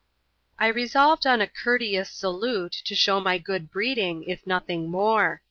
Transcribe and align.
I 0.57 0.65
resolved 0.65 1.27
on 1.27 1.41
a 1.41 1.47
courteous 1.47 2.09
salute, 2.09 2.71
to 2.85 2.95
show 2.95 3.19
my 3.19 3.37
good 3.37 3.69
breeding, 3.69 4.23
if 4.23 4.47
nothing 4.47 4.89
more. 4.89 5.39